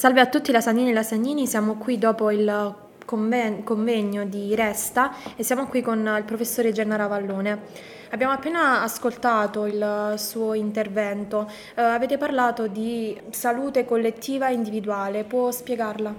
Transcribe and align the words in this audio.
Salve 0.00 0.20
a 0.20 0.26
tutti 0.28 0.50
lasagnini 0.50 0.88
e 0.88 0.92
lasagnini, 0.94 1.46
siamo 1.46 1.74
qui 1.74 1.98
dopo 1.98 2.30
il 2.30 2.74
conven- 3.04 3.62
convegno 3.62 4.24
di 4.24 4.54
Resta 4.54 5.12
e 5.36 5.42
siamo 5.42 5.66
qui 5.66 5.82
con 5.82 5.98
il 6.16 6.24
professore 6.24 6.72
Gennaro 6.72 7.06
Vallone. 7.06 7.58
Abbiamo 8.08 8.32
appena 8.32 8.80
ascoltato 8.80 9.66
il 9.66 10.14
suo 10.16 10.54
intervento, 10.54 11.46
eh, 11.74 11.82
avete 11.82 12.16
parlato 12.16 12.66
di 12.66 13.14
salute 13.28 13.84
collettiva 13.84 14.48
e 14.48 14.54
individuale, 14.54 15.24
può 15.24 15.50
spiegarla? 15.50 16.14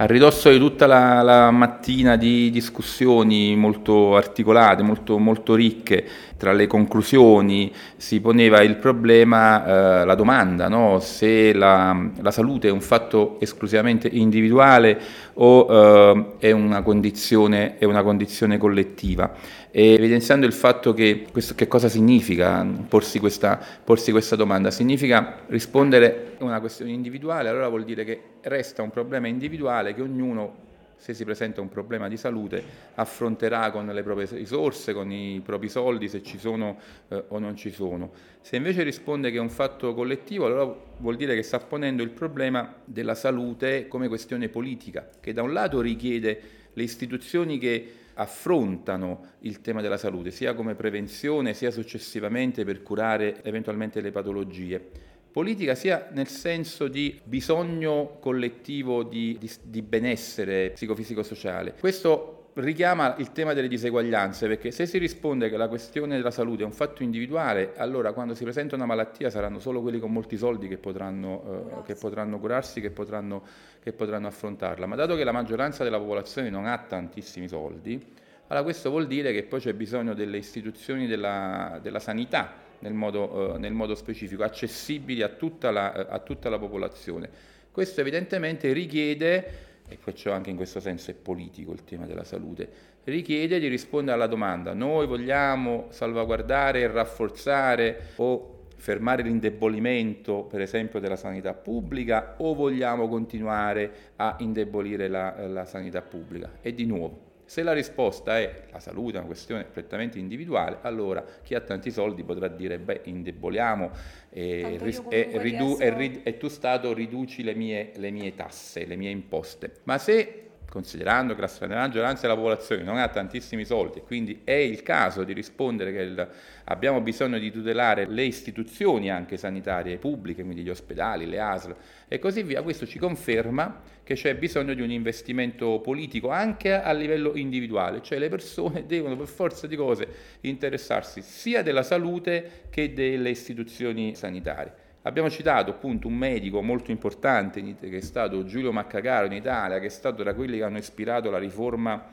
A 0.00 0.04
ridosso 0.04 0.48
di 0.48 0.58
tutta 0.58 0.86
la, 0.86 1.22
la 1.22 1.50
mattina 1.50 2.14
di 2.14 2.50
discussioni 2.50 3.56
molto 3.56 4.14
articolate, 4.14 4.84
molto, 4.84 5.18
molto, 5.18 5.56
ricche, 5.56 6.06
tra 6.36 6.52
le 6.52 6.68
conclusioni 6.68 7.72
si 7.96 8.20
poneva 8.20 8.62
il 8.62 8.76
problema, 8.76 9.64
eh, 10.02 10.04
la 10.04 10.14
domanda, 10.14 10.68
no? 10.68 11.00
se 11.00 11.52
la, 11.52 12.10
la, 12.20 12.30
salute 12.30 12.68
è 12.68 12.70
un 12.70 12.80
fatto 12.80 13.40
esclusivamente 13.40 14.06
individuale 14.06 15.00
o 15.34 15.66
eh, 15.68 16.46
è, 16.46 16.52
una 16.52 16.82
condizione, 16.82 17.76
è 17.78 17.84
una 17.84 18.04
condizione 18.04 18.56
collettiva 18.56 19.34
e 19.72 19.94
evidenziando 19.94 20.46
il 20.46 20.52
fatto 20.52 20.94
che 20.94 21.26
questo, 21.30 21.54
che 21.54 21.66
cosa 21.66 21.88
significa 21.88 22.64
porsi 22.88 23.18
questa, 23.18 23.60
porsi 23.84 24.12
questa 24.12 24.36
domanda? 24.36 24.70
Significa 24.70 25.40
rispondere 25.48 26.36
a 26.38 26.44
una 26.44 26.60
questione 26.60 26.92
individuale, 26.92 27.48
allora 27.48 27.68
vuol 27.68 27.84
dire 27.84 28.04
che 28.04 28.20
resta 28.48 28.82
un 28.82 28.90
problema 28.90 29.26
individuale 29.26 29.94
che 29.94 30.02
ognuno 30.02 30.66
se 30.98 31.14
si 31.14 31.24
presenta 31.24 31.60
un 31.60 31.68
problema 31.68 32.08
di 32.08 32.16
salute, 32.16 32.62
affronterà 32.94 33.70
con 33.70 33.86
le 33.86 34.02
proprie 34.02 34.26
risorse, 34.32 34.92
con 34.92 35.10
i 35.12 35.40
propri 35.44 35.68
soldi, 35.68 36.08
se 36.08 36.22
ci 36.22 36.38
sono 36.38 36.76
eh, 37.08 37.24
o 37.28 37.38
non 37.38 37.56
ci 37.56 37.70
sono. 37.70 38.10
Se 38.40 38.56
invece 38.56 38.82
risponde 38.82 39.30
che 39.30 39.36
è 39.36 39.40
un 39.40 39.48
fatto 39.48 39.94
collettivo, 39.94 40.46
allora 40.46 40.76
vuol 40.98 41.16
dire 41.16 41.36
che 41.36 41.42
sta 41.42 41.60
ponendo 41.60 42.02
il 42.02 42.10
problema 42.10 42.74
della 42.84 43.14
salute 43.14 43.86
come 43.86 44.08
questione 44.08 44.48
politica, 44.48 45.08
che 45.20 45.32
da 45.32 45.42
un 45.42 45.52
lato 45.52 45.80
richiede 45.80 46.40
le 46.72 46.82
istituzioni 46.82 47.58
che 47.58 47.92
affrontano 48.14 49.34
il 49.40 49.60
tema 49.60 49.80
della 49.80 49.96
salute, 49.96 50.32
sia 50.32 50.54
come 50.54 50.74
prevenzione, 50.74 51.54
sia 51.54 51.70
successivamente 51.70 52.64
per 52.64 52.82
curare 52.82 53.44
eventualmente 53.44 54.00
le 54.00 54.10
patologie. 54.10 54.90
Politica 55.30 55.74
sia 55.74 56.08
nel 56.12 56.26
senso 56.26 56.88
di 56.88 57.20
bisogno 57.22 58.16
collettivo 58.18 59.02
di, 59.02 59.36
di, 59.38 59.50
di 59.62 59.82
benessere 59.82 60.70
psicofisico-sociale. 60.70 61.74
Questo 61.78 62.38
richiama 62.54 63.14
il 63.18 63.30
tema 63.32 63.52
delle 63.52 63.68
diseguaglianze, 63.68 64.48
perché 64.48 64.70
se 64.70 64.86
si 64.86 64.98
risponde 64.98 65.48
che 65.48 65.56
la 65.56 65.68
questione 65.68 66.16
della 66.16 66.30
salute 66.30 66.62
è 66.62 66.64
un 66.64 66.72
fatto 66.72 67.02
individuale, 67.02 67.74
allora 67.76 68.12
quando 68.12 68.34
si 68.34 68.42
presenta 68.42 68.74
una 68.74 68.86
malattia 68.86 69.30
saranno 69.30 69.60
solo 69.60 69.80
quelli 69.80 69.98
con 70.00 70.12
molti 70.12 70.36
soldi 70.36 70.66
che 70.66 70.78
potranno, 70.78 71.80
eh, 71.80 71.82
che 71.84 71.94
potranno 71.94 72.38
curarsi, 72.38 72.80
che 72.80 72.90
potranno, 72.90 73.42
che 73.80 73.92
potranno 73.92 74.26
affrontarla. 74.26 74.86
Ma 74.86 74.96
dato 74.96 75.14
che 75.14 75.24
la 75.24 75.32
maggioranza 75.32 75.84
della 75.84 75.98
popolazione 75.98 76.50
non 76.50 76.66
ha 76.66 76.78
tantissimi 76.78 77.48
soldi, 77.48 78.02
allora 78.48 78.64
questo 78.64 78.88
vuol 78.88 79.06
dire 79.06 79.32
che 79.32 79.42
poi 79.42 79.60
c'è 79.60 79.74
bisogno 79.74 80.14
delle 80.14 80.38
istituzioni 80.38 81.06
della, 81.06 81.78
della 81.82 82.00
sanità 82.00 82.66
nel 82.80 82.92
modo, 82.94 83.54
eh, 83.54 83.58
nel 83.58 83.72
modo, 83.72 83.94
specifico, 83.94 84.42
accessibili 84.42 85.22
a 85.22 85.28
tutta, 85.28 85.70
la, 85.70 85.92
a 85.92 86.18
tutta 86.18 86.48
la 86.48 86.58
popolazione. 86.58 87.28
Questo 87.70 88.00
evidentemente 88.00 88.72
richiede 88.72 89.66
e 89.88 89.98
perciò 90.02 90.32
anche 90.32 90.50
in 90.50 90.56
questo 90.56 90.80
senso 90.80 91.10
è 91.10 91.14
politico 91.14 91.72
il 91.72 91.84
tema 91.84 92.06
della 92.06 92.24
salute, 92.24 92.68
richiede 93.04 93.58
di 93.58 93.68
rispondere 93.68 94.16
alla 94.16 94.26
domanda 94.26 94.74
noi 94.74 95.06
vogliamo 95.06 95.86
salvaguardare 95.88 96.80
e 96.80 96.86
rafforzare 96.88 98.10
o 98.16 98.56
fermare 98.76 99.22
l'indebolimento 99.22 100.44
per 100.44 100.60
esempio 100.60 101.00
della 101.00 101.16
sanità 101.16 101.54
pubblica 101.54 102.34
o 102.38 102.54
vogliamo 102.54 103.08
continuare 103.08 104.12
a 104.16 104.36
indebolire 104.40 105.08
la, 105.08 105.46
la 105.48 105.64
sanità 105.64 106.02
pubblica? 106.02 106.58
E 106.60 106.74
di 106.74 106.84
nuovo, 106.84 107.27
se 107.48 107.62
la 107.62 107.72
risposta 107.72 108.38
è 108.38 108.64
la 108.70 108.78
salute 108.78 109.16
è 109.16 109.20
una 109.20 109.26
questione 109.26 109.64
prettamente 109.64 110.18
individuale, 110.18 110.80
allora 110.82 111.24
chi 111.42 111.54
ha 111.54 111.60
tanti 111.60 111.90
soldi 111.90 112.22
potrà 112.22 112.46
dire 112.46 112.78
beh 112.78 113.00
indeboliamo 113.04 113.90
e, 114.28 114.74
e, 114.74 114.78
ridu- 114.78 115.80
e, 115.80 116.20
e, 116.24 116.36
tu 116.36 116.48
Stato 116.48 116.92
riduci 116.92 117.42
le 117.42 117.54
mie, 117.54 117.92
le 117.96 118.10
mie 118.10 118.34
tasse, 118.34 118.84
le 118.84 118.96
mie 118.96 119.08
imposte. 119.08 119.76
Ma 119.84 119.96
se 119.96 120.47
considerando 120.68 121.34
che 121.34 121.40
la 121.40 121.46
stragrande 121.46 121.86
maggioranza 121.86 122.22
della 122.22 122.34
popolazione 122.34 122.82
non 122.82 122.98
ha 122.98 123.08
tantissimi 123.08 123.64
soldi 123.64 123.98
e 123.98 124.02
quindi 124.02 124.42
è 124.44 124.52
il 124.52 124.82
caso 124.82 125.24
di 125.24 125.32
rispondere 125.32 125.92
che 125.92 126.00
il, 126.00 126.28
abbiamo 126.64 127.00
bisogno 127.00 127.38
di 127.38 127.50
tutelare 127.50 128.06
le 128.06 128.24
istituzioni 128.24 129.10
anche 129.10 129.36
sanitarie 129.36 129.96
pubbliche, 129.96 130.42
quindi 130.42 130.62
gli 130.62 130.68
ospedali, 130.68 131.26
le 131.26 131.40
ASL 131.40 131.74
e 132.06 132.18
così 132.18 132.42
via, 132.42 132.62
questo 132.62 132.86
ci 132.86 132.98
conferma 132.98 133.80
che 134.04 134.14
c'è 134.14 134.36
bisogno 134.36 134.74
di 134.74 134.82
un 134.82 134.90
investimento 134.90 135.80
politico 135.80 136.28
anche 136.28 136.72
a 136.72 136.92
livello 136.92 137.34
individuale, 137.34 138.02
cioè 138.02 138.18
le 138.18 138.28
persone 138.28 138.84
devono 138.86 139.16
per 139.16 139.26
forza 139.26 139.66
di 139.66 139.76
cose 139.76 140.06
interessarsi 140.40 141.22
sia 141.22 141.62
della 141.62 141.82
salute 141.82 142.64
che 142.70 142.92
delle 142.92 143.30
istituzioni 143.30 144.14
sanitarie. 144.14 144.86
Abbiamo 145.08 145.30
citato 145.30 145.70
appunto 145.70 146.06
un 146.06 146.14
medico 146.14 146.60
molto 146.60 146.90
importante 146.90 147.62
che 147.62 147.96
è 147.96 148.00
stato 148.02 148.44
Giulio 148.44 148.72
Maccagaro 148.72 149.24
in 149.24 149.32
Italia, 149.32 149.78
che 149.78 149.86
è 149.86 149.88
stato 149.88 150.22
tra 150.22 150.34
quelli 150.34 150.58
che 150.58 150.64
hanno 150.64 150.76
ispirato 150.76 151.30
la 151.30 151.38
riforma 151.38 152.10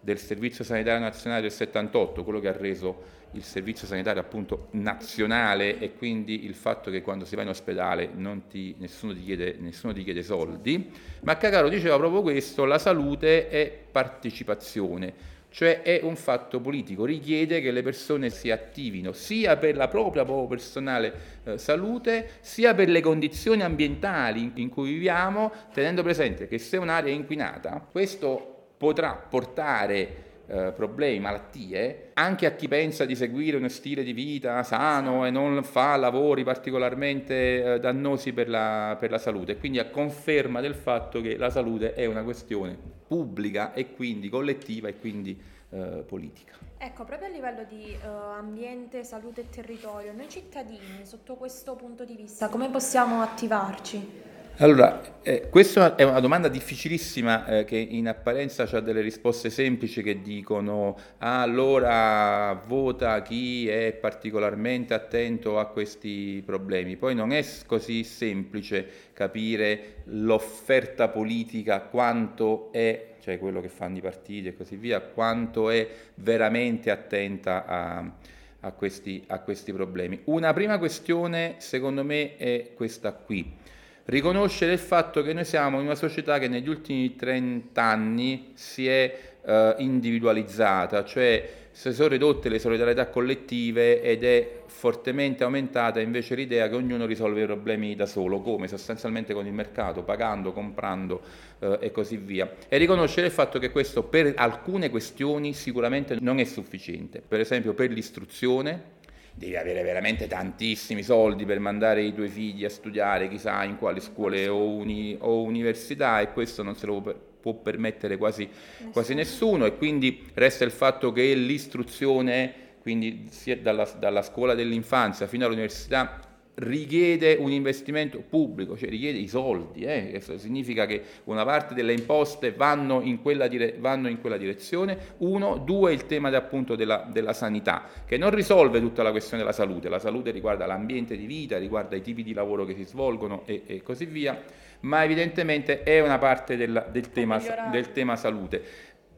del 0.00 0.16
Servizio 0.16 0.64
Sanitario 0.64 0.98
Nazionale 0.98 1.42
del 1.42 1.52
78, 1.52 2.24
quello 2.24 2.40
che 2.40 2.48
ha 2.48 2.56
reso 2.56 3.16
il 3.32 3.42
servizio 3.42 3.86
sanitario 3.86 4.22
appunto 4.22 4.68
nazionale 4.70 5.78
e 5.78 5.92
quindi 5.92 6.46
il 6.46 6.54
fatto 6.54 6.90
che 6.90 7.02
quando 7.02 7.26
si 7.26 7.36
va 7.36 7.42
in 7.42 7.48
ospedale 7.48 8.12
ti, 8.48 8.74
nessuno, 8.78 9.12
ti 9.12 9.22
chiede, 9.22 9.56
nessuno, 9.58 9.92
ti 9.92 10.02
chiede, 10.02 10.22
soldi. 10.22 10.90
Maccagaro 11.20 11.68
diceva 11.68 11.98
proprio 11.98 12.22
questo, 12.22 12.64
la 12.64 12.78
salute 12.78 13.50
è 13.50 13.70
partecipazione 13.92 15.36
cioè 15.50 15.82
è 15.82 16.00
un 16.02 16.16
fatto 16.16 16.60
politico, 16.60 17.04
richiede 17.04 17.60
che 17.60 17.70
le 17.70 17.82
persone 17.82 18.30
si 18.30 18.50
attivino 18.50 19.12
sia 19.12 19.56
per 19.56 19.76
la 19.76 19.88
propria 19.88 20.24
personale 20.24 21.12
eh, 21.44 21.58
salute, 21.58 22.30
sia 22.40 22.74
per 22.74 22.88
le 22.88 23.00
condizioni 23.00 23.62
ambientali 23.62 24.52
in 24.56 24.68
cui 24.68 24.92
viviamo, 24.92 25.50
tenendo 25.72 26.02
presente 26.02 26.46
che 26.48 26.58
se 26.58 26.76
un'area 26.76 27.12
è 27.12 27.16
inquinata, 27.16 27.86
questo 27.90 28.56
potrà 28.76 29.14
portare 29.14 30.26
eh, 30.46 30.72
problemi, 30.74 31.18
malattie, 31.20 32.10
anche 32.14 32.46
a 32.46 32.52
chi 32.52 32.68
pensa 32.68 33.04
di 33.04 33.14
seguire 33.14 33.56
uno 33.56 33.68
stile 33.68 34.02
di 34.02 34.12
vita 34.12 34.62
sano 34.62 35.26
e 35.26 35.30
non 35.30 35.62
fa 35.62 35.96
lavori 35.96 36.44
particolarmente 36.44 37.74
eh, 37.74 37.80
dannosi 37.80 38.32
per 38.32 38.48
la, 38.48 38.96
per 38.98 39.10
la 39.10 39.18
salute. 39.18 39.56
Quindi 39.58 39.78
a 39.78 39.90
conferma 39.90 40.60
del 40.60 40.74
fatto 40.74 41.20
che 41.20 41.36
la 41.36 41.50
salute 41.50 41.94
è 41.94 42.06
una 42.06 42.22
questione 42.22 42.97
pubblica 43.08 43.72
e 43.72 43.94
quindi 43.94 44.28
collettiva 44.28 44.88
e 44.88 44.98
quindi 44.98 45.36
eh, 45.70 46.04
politica. 46.06 46.56
Ecco, 46.80 47.04
proprio 47.04 47.28
a 47.28 47.32
livello 47.32 47.64
di 47.64 47.96
uh, 48.00 48.06
ambiente, 48.36 49.02
salute 49.02 49.40
e 49.40 49.50
territorio, 49.50 50.12
noi 50.12 50.28
cittadini, 50.28 51.04
sotto 51.04 51.34
questo 51.34 51.74
punto 51.74 52.04
di 52.04 52.14
vista, 52.14 52.48
come 52.48 52.70
possiamo 52.70 53.20
attivarci? 53.20 54.27
Allora, 54.60 55.22
eh, 55.22 55.46
questa 55.50 55.94
è 55.94 56.02
una 56.02 56.18
domanda 56.18 56.48
difficilissima 56.48 57.46
eh, 57.46 57.64
che 57.64 57.76
in 57.76 58.08
apparenza 58.08 58.64
ha 58.64 58.80
delle 58.80 59.02
risposte 59.02 59.50
semplici 59.50 60.02
che 60.02 60.20
dicono 60.20 60.98
ah, 61.18 61.42
allora 61.42 62.60
vota 62.66 63.22
chi 63.22 63.68
è 63.68 63.92
particolarmente 63.92 64.94
attento 64.94 65.60
a 65.60 65.66
questi 65.66 66.42
problemi. 66.44 66.96
Poi 66.96 67.14
non 67.14 67.30
è 67.30 67.46
così 67.66 68.02
semplice 68.02 68.84
capire 69.12 70.02
l'offerta 70.06 71.06
politica 71.06 71.82
quanto 71.82 72.72
è, 72.72 73.14
cioè 73.20 73.38
quello 73.38 73.60
che 73.60 73.68
fanno 73.68 73.98
i 73.98 74.00
partiti 74.00 74.48
e 74.48 74.56
così 74.56 74.74
via, 74.74 75.00
quanto 75.00 75.70
è 75.70 75.88
veramente 76.16 76.90
attenta 76.90 77.64
a, 77.64 78.12
a, 78.58 78.72
questi, 78.72 79.22
a 79.28 79.38
questi 79.38 79.72
problemi. 79.72 80.22
Una 80.24 80.52
prima 80.52 80.78
questione 80.78 81.54
secondo 81.58 82.02
me 82.02 82.36
è 82.36 82.72
questa 82.74 83.12
qui 83.12 83.76
riconoscere 84.08 84.72
il 84.72 84.78
fatto 84.78 85.22
che 85.22 85.32
noi 85.32 85.44
siamo 85.44 85.78
in 85.78 85.84
una 85.84 85.94
società 85.94 86.38
che 86.38 86.48
negli 86.48 86.68
ultimi 86.68 87.14
30 87.14 87.82
anni 87.82 88.52
si 88.54 88.86
è 88.88 89.18
eh, 89.44 89.74
individualizzata, 89.78 91.04
cioè 91.04 91.56
si 91.70 91.92
sono 91.92 92.08
ridotte 92.08 92.48
le 92.48 92.58
solidarietà 92.58 93.08
collettive 93.08 94.02
ed 94.02 94.24
è 94.24 94.62
fortemente 94.66 95.44
aumentata 95.44 96.00
invece 96.00 96.34
l'idea 96.34 96.68
che 96.68 96.74
ognuno 96.74 97.04
risolve 97.04 97.42
i 97.42 97.46
problemi 97.46 97.94
da 97.94 98.06
solo, 98.06 98.40
come 98.40 98.66
sostanzialmente 98.66 99.34
con 99.34 99.46
il 99.46 99.52
mercato, 99.52 100.02
pagando, 100.02 100.52
comprando 100.52 101.20
eh, 101.58 101.78
e 101.82 101.90
così 101.92 102.16
via. 102.16 102.50
E 102.66 102.78
riconoscere 102.78 103.26
il 103.26 103.32
fatto 103.32 103.58
che 103.58 103.70
questo 103.70 104.02
per 104.04 104.32
alcune 104.36 104.88
questioni 104.88 105.52
sicuramente 105.52 106.16
non 106.20 106.40
è 106.40 106.44
sufficiente, 106.44 107.22
per 107.26 107.40
esempio 107.40 107.74
per 107.74 107.90
l'istruzione, 107.90 108.96
devi 109.38 109.54
avere 109.54 109.82
veramente 109.82 110.26
tantissimi 110.26 111.04
soldi 111.04 111.44
per 111.44 111.60
mandare 111.60 112.02
i 112.02 112.12
tuoi 112.12 112.28
figli 112.28 112.64
a 112.64 112.68
studiare 112.68 113.28
chissà 113.28 113.62
in 113.62 113.78
quali 113.78 114.00
scuole 114.00 114.48
o, 114.48 114.66
uni, 114.66 115.16
o 115.20 115.42
università 115.42 116.20
e 116.20 116.32
questo 116.32 116.64
non 116.64 116.74
se 116.74 116.86
lo 116.86 117.00
può, 117.00 117.14
può 117.40 117.54
permettere 117.54 118.16
quasi 118.16 118.46
nessuno. 118.46 118.90
quasi 118.90 119.14
nessuno 119.14 119.64
e 119.64 119.76
quindi 119.76 120.26
resta 120.34 120.64
il 120.64 120.72
fatto 120.72 121.12
che 121.12 121.34
l'istruzione, 121.34 122.52
quindi 122.82 123.28
sia 123.30 123.56
dalla, 123.56 123.88
dalla 123.96 124.22
scuola 124.22 124.54
dell'infanzia 124.54 125.28
fino 125.28 125.46
all'università, 125.46 126.20
richiede 126.58 127.36
un 127.38 127.52
investimento 127.52 128.22
pubblico, 128.26 128.76
cioè 128.76 128.88
richiede 128.88 129.18
i 129.18 129.28
soldi, 129.28 129.82
eh? 129.82 130.08
Questo 130.10 130.38
significa 130.38 130.86
che 130.86 131.02
una 131.24 131.44
parte 131.44 131.74
delle 131.74 131.92
imposte 131.92 132.52
vanno 132.52 133.00
in 133.00 133.22
quella, 133.22 133.46
dire- 133.46 133.76
vanno 133.78 134.08
in 134.08 134.20
quella 134.20 134.36
direzione, 134.36 134.98
uno, 135.18 135.58
due 135.58 135.92
il 135.92 136.06
tema 136.06 136.34
appunto 136.34 136.74
della, 136.74 137.08
della, 137.10 137.32
sanità, 137.32 137.84
che 138.04 138.16
non 138.16 138.30
risolve 138.30 138.80
tutta 138.80 139.02
la 139.02 139.10
questione 139.10 139.42
della 139.42 139.54
salute, 139.54 139.88
la 139.88 139.98
salute 139.98 140.30
riguarda 140.30 140.66
l'ambiente 140.66 141.16
di 141.16 141.26
vita, 141.26 141.58
riguarda 141.58 141.94
i 141.94 142.00
tipi 142.00 142.22
di 142.22 142.32
lavoro 142.32 142.64
che 142.64 142.74
si 142.74 142.84
svolgono 142.84 143.42
e, 143.46 143.62
e 143.66 143.82
così 143.82 144.06
via, 144.06 144.42
ma 144.80 145.04
evidentemente 145.04 145.82
è 145.82 146.00
una 146.00 146.18
parte 146.18 146.56
del, 146.56 146.88
del, 146.90 147.10
tema, 147.10 147.40
del 147.70 147.92
tema 147.92 148.16
salute 148.16 148.62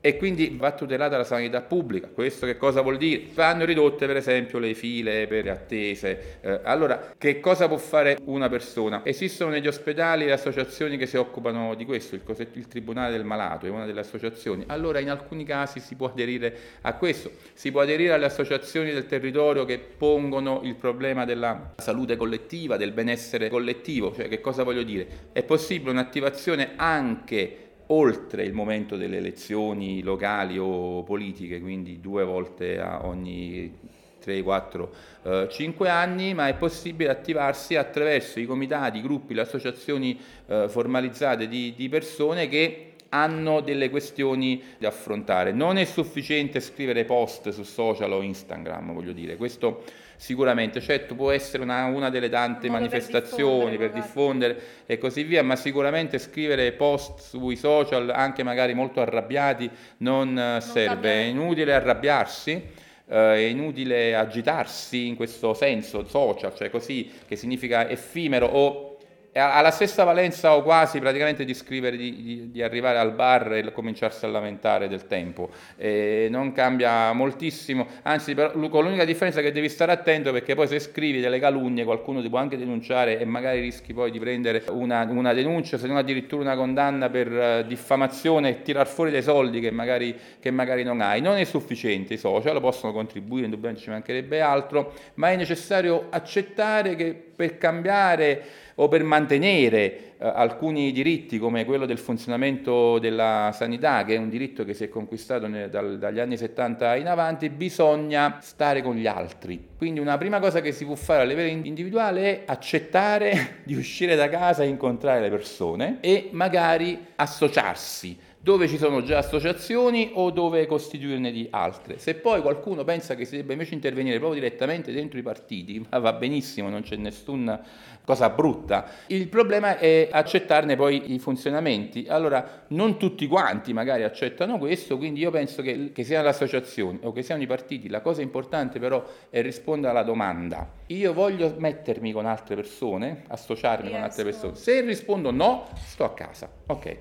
e 0.00 0.16
quindi 0.16 0.56
va 0.58 0.72
tutelata 0.72 1.16
la 1.16 1.24
sanità 1.24 1.60
pubblica. 1.60 2.08
Questo 2.08 2.46
che 2.46 2.56
cosa 2.56 2.80
vuol 2.80 2.96
dire? 2.96 3.24
Vanno 3.34 3.64
ridotte 3.64 4.06
per 4.06 4.16
esempio 4.16 4.58
le 4.58 4.74
file 4.74 5.26
per 5.26 5.48
attese. 5.48 6.38
Eh, 6.40 6.60
allora, 6.64 7.12
che 7.18 7.40
cosa 7.40 7.68
può 7.68 7.76
fare 7.76 8.16
una 8.24 8.48
persona? 8.48 9.02
Esistono 9.04 9.50
negli 9.50 9.66
ospedali 9.66 10.24
le 10.24 10.32
associazioni 10.32 10.96
che 10.96 11.06
si 11.06 11.16
occupano 11.16 11.74
di 11.74 11.84
questo, 11.84 12.14
il, 12.14 12.22
il 12.52 12.68
Tribunale 12.68 13.12
del 13.12 13.24
Malato 13.24 13.66
è 13.66 13.68
una 13.68 13.84
delle 13.84 14.00
associazioni. 14.00 14.64
Allora 14.68 15.00
in 15.00 15.10
alcuni 15.10 15.44
casi 15.44 15.80
si 15.80 15.94
può 15.94 16.08
aderire 16.08 16.56
a 16.82 16.94
questo, 16.94 17.30
si 17.52 17.70
può 17.70 17.82
aderire 17.82 18.14
alle 18.14 18.26
associazioni 18.26 18.92
del 18.92 19.06
territorio 19.06 19.64
che 19.64 19.78
pongono 19.78 20.60
il 20.64 20.76
problema 20.76 21.24
della 21.24 21.74
salute 21.76 22.16
collettiva, 22.16 22.76
del 22.76 22.92
benessere 22.92 23.48
collettivo, 23.48 24.14
cioè 24.14 24.28
che 24.28 24.40
cosa 24.40 24.62
voglio 24.62 24.82
dire? 24.82 25.06
È 25.32 25.42
possibile 25.42 25.90
un'attivazione 25.90 26.72
anche 26.76 27.69
oltre 27.92 28.44
il 28.44 28.52
momento 28.52 28.96
delle 28.96 29.16
elezioni 29.16 30.02
locali 30.02 30.58
o 30.58 31.02
politiche, 31.02 31.60
quindi 31.60 32.00
due 32.00 32.24
volte 32.24 32.80
a 32.80 33.06
ogni 33.06 33.72
3, 34.20 34.42
4, 34.42 34.94
eh, 35.22 35.48
5 35.50 35.88
anni, 35.88 36.34
ma 36.34 36.48
è 36.48 36.54
possibile 36.54 37.10
attivarsi 37.10 37.76
attraverso 37.76 38.38
i 38.38 38.46
comitati, 38.46 38.98
i 38.98 39.02
gruppi, 39.02 39.34
le 39.34 39.40
associazioni 39.40 40.18
eh, 40.46 40.68
formalizzate 40.68 41.48
di, 41.48 41.74
di 41.76 41.88
persone 41.88 42.48
che 42.48 42.86
hanno 43.10 43.60
delle 43.60 43.90
questioni 43.90 44.62
da 44.78 44.88
affrontare. 44.88 45.52
Non 45.52 45.76
è 45.76 45.84
sufficiente 45.84 46.60
scrivere 46.60 47.04
post 47.04 47.48
su 47.48 47.64
social 47.64 48.12
o 48.12 48.22
Instagram, 48.22 48.92
voglio 48.92 49.12
dire, 49.12 49.36
questo 49.36 49.82
sicuramente, 50.20 50.82
certo 50.82 51.14
può 51.14 51.30
essere 51.30 51.62
una, 51.62 51.86
una 51.86 52.10
delle 52.10 52.28
tante 52.28 52.66
Modo 52.68 52.80
manifestazioni 52.80 53.78
per 53.78 53.90
diffondere, 53.90 54.52
per 54.52 54.62
diffondere, 54.62 54.84
e 54.84 54.98
così 54.98 55.22
via, 55.22 55.42
ma 55.42 55.56
sicuramente 55.56 56.18
scrivere 56.18 56.72
post 56.72 57.20
sui 57.20 57.56
social, 57.56 58.10
anche 58.10 58.42
magari 58.42 58.74
molto 58.74 59.00
arrabbiati, 59.00 59.70
non, 59.98 60.34
non 60.34 60.60
serve, 60.60 61.10
è 61.10 61.24
inutile 61.24 61.72
arrabbiarsi. 61.72 62.88
Uh, 63.10 63.34
è 63.34 63.38
inutile 63.38 64.14
agitarsi 64.14 65.08
in 65.08 65.16
questo 65.16 65.52
senso 65.52 66.06
social, 66.06 66.54
cioè 66.54 66.70
così 66.70 67.10
che 67.26 67.34
significa 67.34 67.88
effimero 67.88 68.46
o 68.46 68.89
ha 69.34 69.60
la 69.60 69.70
stessa 69.70 70.02
valenza 70.04 70.56
o 70.56 70.62
quasi 70.62 70.98
praticamente 70.98 71.44
di 71.44 71.54
scrivere 71.54 71.96
di, 71.96 72.22
di, 72.22 72.50
di 72.50 72.62
arrivare 72.62 72.98
al 72.98 73.12
bar 73.12 73.52
e 73.52 73.72
cominciarsi 73.72 74.24
a 74.24 74.28
lamentare 74.28 74.88
del 74.88 75.06
tempo. 75.06 75.50
E 75.76 76.26
non 76.30 76.52
cambia 76.52 77.12
moltissimo, 77.12 77.86
anzi 78.02 78.34
però, 78.34 78.50
con 78.68 78.84
l'unica 78.84 79.04
differenza 79.04 79.40
che 79.40 79.52
devi 79.52 79.68
stare 79.68 79.92
attento 79.92 80.32
perché 80.32 80.54
poi 80.54 80.66
se 80.66 80.80
scrivi 80.80 81.20
delle 81.20 81.38
calunnie 81.38 81.84
qualcuno 81.84 82.20
ti 82.20 82.28
può 82.28 82.38
anche 82.38 82.56
denunciare 82.56 83.18
e 83.18 83.24
magari 83.24 83.60
rischi 83.60 83.92
poi 83.92 84.10
di 84.10 84.18
prendere 84.18 84.64
una, 84.70 85.06
una 85.08 85.32
denuncia, 85.32 85.78
se 85.78 85.86
non 85.86 85.96
addirittura 85.96 86.42
una 86.42 86.56
condanna 86.56 87.08
per 87.08 87.30
uh, 87.30 87.66
diffamazione 87.66 88.48
e 88.48 88.62
tirar 88.62 88.86
fuori 88.86 89.10
dei 89.10 89.22
soldi 89.22 89.60
che 89.60 89.70
magari, 89.70 90.16
che 90.40 90.50
magari 90.50 90.82
non 90.82 91.00
hai. 91.00 91.20
Non 91.20 91.36
è 91.36 91.44
sufficiente, 91.44 92.14
i 92.14 92.18
social 92.18 92.60
possono 92.60 92.92
contribuire, 92.92 93.44
indubbiamente 93.44 93.82
ci 93.82 93.90
mancherebbe 93.90 94.40
altro, 94.40 94.92
ma 95.14 95.30
è 95.30 95.36
necessario 95.36 96.06
accettare 96.10 96.96
che 96.96 97.29
per 97.40 97.56
cambiare 97.56 98.42
o 98.74 98.88
per 98.88 99.02
mantenere 99.02 100.14
eh, 100.18 100.26
alcuni 100.26 100.92
diritti 100.92 101.38
come 101.38 101.64
quello 101.64 101.86
del 101.86 101.96
funzionamento 101.96 102.98
della 102.98 103.50
sanità, 103.54 104.04
che 104.04 104.14
è 104.16 104.18
un 104.18 104.28
diritto 104.28 104.62
che 104.66 104.74
si 104.74 104.84
è 104.84 104.88
conquistato 104.90 105.46
ne, 105.46 105.70
dal, 105.70 105.98
dagli 105.98 106.18
anni 106.18 106.36
70 106.36 106.96
in 106.96 107.06
avanti, 107.06 107.48
bisogna 107.48 108.36
stare 108.42 108.82
con 108.82 108.94
gli 108.96 109.06
altri. 109.06 109.68
Quindi 109.78 110.00
una 110.00 110.18
prima 110.18 110.38
cosa 110.38 110.60
che 110.60 110.72
si 110.72 110.84
può 110.84 110.96
fare 110.96 111.22
a 111.22 111.24
livello 111.24 111.48
individuale 111.66 112.22
è 112.22 112.42
accettare 112.44 113.60
di 113.64 113.74
uscire 113.74 114.16
da 114.16 114.28
casa 114.28 114.62
e 114.62 114.66
incontrare 114.66 115.20
le 115.20 115.30
persone 115.30 115.96
e 116.00 116.28
magari 116.32 117.06
associarsi 117.16 118.18
dove 118.42 118.68
ci 118.68 118.78
sono 118.78 119.02
già 119.02 119.18
associazioni 119.18 120.12
o 120.14 120.30
dove 120.30 120.64
costituirne 120.66 121.30
di 121.30 121.46
altre. 121.50 121.98
Se 121.98 122.14
poi 122.14 122.40
qualcuno 122.40 122.84
pensa 122.84 123.14
che 123.14 123.26
si 123.26 123.36
debba 123.36 123.52
invece 123.52 123.74
intervenire 123.74 124.18
proprio 124.18 124.40
direttamente 124.40 124.92
dentro 124.92 125.18
i 125.18 125.22
partiti, 125.22 125.84
va 125.90 126.12
benissimo, 126.14 126.70
non 126.70 126.80
c'è 126.80 126.96
nessuna 126.96 127.62
cosa 128.02 128.30
brutta. 128.30 128.86
Il 129.08 129.28
problema 129.28 129.76
è 129.76 130.08
accettarne 130.10 130.74
poi 130.74 131.12
i 131.12 131.18
funzionamenti. 131.18 132.06
Allora, 132.08 132.64
non 132.68 132.96
tutti 132.96 133.26
quanti 133.26 133.74
magari 133.74 134.04
accettano 134.04 134.56
questo, 134.56 134.96
quindi 134.96 135.20
io 135.20 135.30
penso 135.30 135.60
che, 135.60 135.92
che 135.92 136.02
siano 136.02 136.24
le 136.24 136.30
associazioni 136.30 136.98
o 137.02 137.12
che 137.12 137.22
siano 137.22 137.42
i 137.42 137.46
partiti, 137.46 137.90
la 137.90 138.00
cosa 138.00 138.22
importante 138.22 138.78
però 138.78 139.04
è 139.28 139.42
rispondere 139.42 139.92
alla 139.92 140.02
domanda. 140.02 140.66
Io 140.86 141.12
voglio 141.12 141.54
mettermi 141.58 142.10
con 142.10 142.24
altre 142.24 142.54
persone, 142.54 143.24
associarmi 143.28 143.88
yes. 143.88 143.92
con 143.92 144.02
altre 144.02 144.24
persone. 144.24 144.54
Se 144.54 144.80
rispondo 144.80 145.30
no, 145.30 145.68
sto 145.84 146.04
a 146.04 146.14
casa. 146.14 146.50
Ok. 146.66 146.96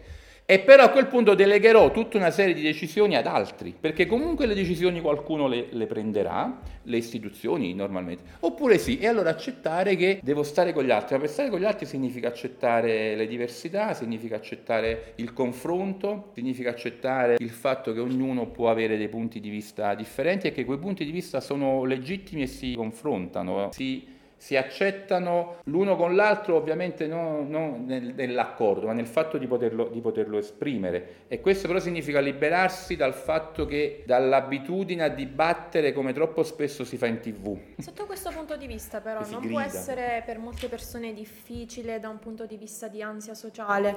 E 0.51 0.57
però 0.57 0.85
a 0.85 0.89
quel 0.89 1.05
punto 1.05 1.35
delegherò 1.35 1.91
tutta 1.91 2.17
una 2.17 2.31
serie 2.31 2.55
di 2.55 2.63
decisioni 2.63 3.15
ad 3.15 3.27
altri, 3.27 3.71
perché 3.79 4.07
comunque 4.07 4.47
le 4.47 4.55
decisioni 4.55 4.99
qualcuno 4.99 5.47
le, 5.47 5.67
le, 5.69 5.85
prenderà, 5.85 6.59
le 6.81 6.97
istituzioni 6.97 7.75
normalmente. 7.75 8.23
Oppure 8.39 8.79
sì, 8.79 8.97
e 8.97 9.05
allora 9.05 9.29
accettare 9.29 9.95
che 9.95 10.19
devo 10.23 10.41
stare 10.41 10.73
con 10.73 10.85
gli 10.85 10.89
altri. 10.89 11.13
Ma 11.13 11.21
per 11.21 11.29
stare 11.29 11.49
con 11.51 11.59
gli 11.59 11.65
altri 11.65 11.85
significa 11.85 12.29
accettare 12.29 13.15
le 13.15 13.27
diversità, 13.27 13.93
significa 13.93 14.37
accettare 14.37 15.13
il 15.17 15.33
confronto, 15.33 16.31
significa 16.33 16.71
accettare 16.71 17.35
il 17.37 17.51
fatto 17.51 17.93
che 17.93 17.99
ognuno 17.99 18.47
può 18.47 18.71
avere 18.71 18.97
dei 18.97 19.07
punti 19.07 19.39
di 19.39 19.49
vista 19.49 19.93
differenti 19.93 20.47
e 20.47 20.51
che 20.51 20.65
quei 20.65 20.79
punti 20.79 21.05
di 21.05 21.11
vista 21.11 21.41
sono 21.41 21.83
legittimi 21.83 22.41
e 22.41 22.47
si 22.47 22.73
confrontano. 22.73 23.69
Si 23.71 24.17
si 24.39 24.55
accettano 24.55 25.57
l'uno 25.65 25.97
con 25.97 26.15
l'altro 26.15 26.55
ovviamente 26.55 27.07
non, 27.07 27.49
non 27.49 27.83
nel, 27.85 28.13
nell'accordo, 28.15 28.87
ma 28.87 28.93
nel 28.93 29.05
fatto 29.05 29.37
di 29.37 29.45
poterlo, 29.47 29.89
di 29.89 29.99
poterlo, 29.99 30.37
esprimere. 30.37 31.25
E 31.27 31.41
questo 31.41 31.67
però 31.67 31.79
significa 31.79 32.21
liberarsi 32.21 32.95
dal 32.95 33.13
fatto 33.13 33.65
che 33.65 34.03
dall'abitudine 34.05 35.03
a 35.03 35.09
dibattere 35.09 35.91
come 35.91 36.13
troppo 36.13 36.43
spesso 36.43 36.85
si 36.85 36.95
fa 36.95 37.07
in 37.07 37.19
tv. 37.19 37.57
Sotto 37.79 38.05
questo 38.05 38.31
punto 38.33 38.55
di 38.55 38.65
vista 38.65 39.01
però 39.01 39.19
non 39.29 39.41
grida. 39.41 39.47
può 39.49 39.59
essere 39.59 40.23
per 40.25 40.39
molte 40.39 40.69
persone 40.69 41.13
difficile 41.13 41.99
da 41.99 42.07
un 42.07 42.19
punto 42.19 42.45
di 42.45 42.55
vista 42.55 42.87
di 42.87 43.01
ansia 43.01 43.33
sociale, 43.33 43.93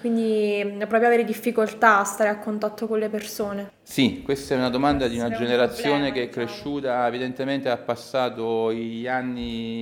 quindi 0.00 0.84
proprio 0.88 1.06
avere 1.06 1.22
difficoltà 1.22 2.00
a 2.00 2.04
stare 2.04 2.28
a 2.28 2.38
contatto 2.38 2.88
con 2.88 2.98
le 2.98 3.08
persone. 3.08 3.74
Sì, 3.88 4.22
questa 4.24 4.54
è 4.54 4.58
una 4.58 4.68
domanda 4.68 5.06
di 5.06 5.16
una 5.16 5.30
generazione 5.30 6.08
un 6.08 6.10
problema, 6.10 6.12
che 6.12 6.22
è 6.22 6.26
diciamo. 6.26 6.46
cresciuta, 6.46 7.06
evidentemente 7.06 7.68
ha 7.68 7.76
passato 7.76 8.72
gli 8.72 9.06
anni, 9.06 9.75